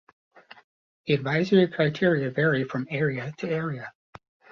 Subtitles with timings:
[1.05, 3.93] The advisory criteria vary from area to area.